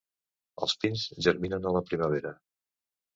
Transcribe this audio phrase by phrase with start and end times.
[0.67, 2.33] Els pins germinen a la primavera.